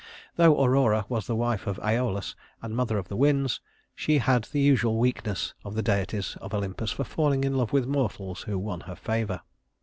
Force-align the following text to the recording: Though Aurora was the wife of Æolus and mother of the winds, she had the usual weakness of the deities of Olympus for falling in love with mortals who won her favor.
Though 0.35 0.59
Aurora 0.65 1.05
was 1.09 1.27
the 1.27 1.35
wife 1.35 1.67
of 1.67 1.77
Æolus 1.77 2.33
and 2.59 2.75
mother 2.75 2.97
of 2.97 3.07
the 3.07 3.15
winds, 3.15 3.61
she 3.93 4.17
had 4.17 4.45
the 4.45 4.59
usual 4.59 4.97
weakness 4.97 5.53
of 5.63 5.75
the 5.75 5.83
deities 5.83 6.35
of 6.41 6.55
Olympus 6.55 6.89
for 6.89 7.03
falling 7.03 7.43
in 7.43 7.55
love 7.55 7.71
with 7.71 7.85
mortals 7.85 8.41
who 8.41 8.57
won 8.57 8.79
her 8.89 8.95
favor. 8.95 9.41